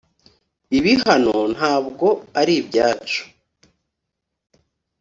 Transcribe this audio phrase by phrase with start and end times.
[0.77, 2.09] ibi hano ntago
[2.39, 3.21] aribyacu?